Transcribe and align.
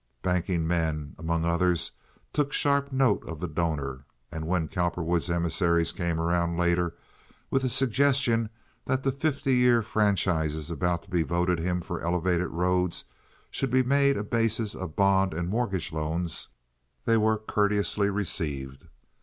Banking 0.23 0.65
men, 0.67 1.13
among 1.19 1.45
others, 1.45 1.91
took 2.33 2.51
sharp 2.51 2.91
note 2.91 3.23
of 3.29 3.39
the 3.39 3.47
donor, 3.47 4.03
and 4.31 4.47
when 4.47 4.67
Cowperwood's 4.67 5.29
emissaries 5.29 5.91
came 5.91 6.19
around 6.19 6.57
later 6.57 6.95
with 7.51 7.63
a 7.63 7.69
suggestion 7.69 8.49
that 8.85 9.03
the 9.03 9.11
fifty 9.11 9.53
year 9.55 9.83
franchises 9.83 10.71
about 10.71 11.03
to 11.03 11.09
be 11.11 11.21
voted 11.21 11.59
him 11.59 11.81
for 11.81 12.01
elevated 12.01 12.47
roads 12.49 13.05
should 13.51 13.69
be 13.69 13.83
made 13.83 14.17
a 14.17 14.23
basis 14.23 14.73
of 14.73 14.95
bond 14.95 15.35
and 15.35 15.49
mortgage 15.49 15.93
loans, 15.93 16.47
they 17.05 17.15
were 17.15 17.37
courteously 17.37 18.09
received. 18.09 18.87